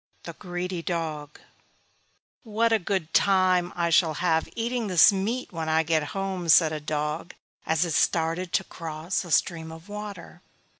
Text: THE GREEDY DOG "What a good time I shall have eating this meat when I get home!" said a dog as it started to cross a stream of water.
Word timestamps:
THE 0.23 0.33
GREEDY 0.33 0.81
DOG 0.81 1.39
"What 2.41 2.73
a 2.73 2.79
good 2.79 3.13
time 3.13 3.71
I 3.75 3.91
shall 3.91 4.15
have 4.15 4.49
eating 4.55 4.87
this 4.87 5.11
meat 5.13 5.51
when 5.53 5.69
I 5.69 5.83
get 5.83 6.05
home!" 6.17 6.49
said 6.49 6.71
a 6.73 6.79
dog 6.79 7.35
as 7.67 7.85
it 7.85 7.91
started 7.93 8.51
to 8.53 8.63
cross 8.63 9.23
a 9.23 9.29
stream 9.29 9.71
of 9.71 9.89
water. 9.89 10.41